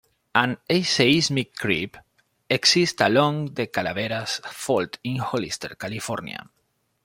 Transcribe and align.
An 0.43 0.57
aseismic 0.67 1.53
creep 1.53 1.95
exists 2.49 2.99
along 3.01 3.53
the 3.53 3.67
Calaveras 3.67 4.41
fault 4.49 4.97
in 5.03 5.17
Hollister, 5.19 5.75
California. 5.75 6.49